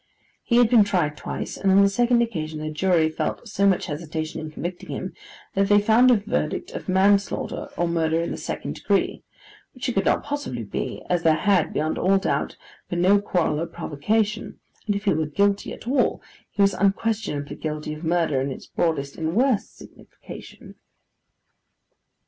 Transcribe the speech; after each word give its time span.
He 0.43 0.55
had 0.57 0.67
been 0.67 0.83
tried 0.83 1.15
twice; 1.15 1.57
and 1.57 1.71
on 1.71 1.83
the 1.83 1.87
second 1.87 2.23
occasion 2.23 2.59
the 2.59 2.71
jury 2.71 3.07
felt 3.07 3.47
so 3.47 3.67
much 3.67 3.85
hesitation 3.85 4.39
in 4.41 4.49
convicting 4.49 4.89
him, 4.89 5.13
that 5.53 5.69
they 5.69 5.79
found 5.79 6.09
a 6.09 6.15
verdict 6.15 6.71
of 6.71 6.89
manslaughter, 6.89 7.69
or 7.77 7.87
murder 7.87 8.19
in 8.19 8.31
the 8.31 8.37
second 8.37 8.73
degree; 8.73 9.21
which 9.75 9.87
it 9.87 9.91
could 9.93 10.05
not 10.05 10.23
possibly 10.23 10.63
be, 10.63 11.03
as 11.07 11.21
there 11.21 11.35
had, 11.35 11.71
beyond 11.71 11.99
all 11.99 12.17
doubt, 12.17 12.57
been 12.89 13.03
no 13.03 13.19
quarrel 13.21 13.59
or 13.61 13.67
provocation, 13.67 14.57
and 14.87 14.95
if 14.95 15.03
he 15.03 15.13
were 15.13 15.27
guilty 15.27 15.71
at 15.71 15.87
all, 15.87 16.19
he 16.49 16.63
was 16.63 16.73
unquestionably 16.73 17.55
guilty 17.55 17.93
of 17.93 18.03
murder 18.03 18.41
in 18.41 18.49
its 18.51 18.65
broadest 18.65 19.17
and 19.17 19.35
worst 19.35 19.77
signification. 19.77 20.73